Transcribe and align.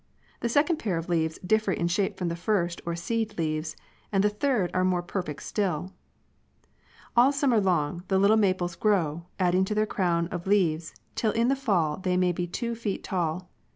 The 0.39 0.49
second 0.49 0.77
pair 0.77 0.97
of 0.97 1.09
leaves 1.09 1.37
differ 1.45 1.71
in 1.71 1.87
shape 1.87 2.17
from 2.17 2.29
the 2.29 2.35
first 2.35 2.81
or 2.87 2.95
seed 2.95 3.37
leaves, 3.37 3.75
and 4.11 4.23
the 4.23 4.31
third 4.31 4.71
are 4.73 4.83
more 4.83 5.03
perfect 5.03 5.43
still 5.43 5.93
(Figures 6.57 7.11
6 7.13 7.17
and 7.17 7.19
7) 7.21 7.21
showing 7.21 7.21
planilet. 7.21 7.25
All 7.27 7.31
summer 7.33 7.59
long 7.61 8.03
the 8.07 8.17
little 8.17 8.35
maples 8.37 8.75
grow, 8.75 9.25
adding 9.37 9.63
to 9.65 9.75
their 9.75 9.85
crown 9.85 10.25
of 10.29 10.47
leaves, 10.47 10.95
till 11.13 11.33
in 11.33 11.49
the 11.49 11.55
fall 11.55 11.97
they 11.97 12.17
may 12.17 12.31
be 12.31 12.47
two 12.47 12.73
feet 12.73 13.03
tall. 13.03 13.51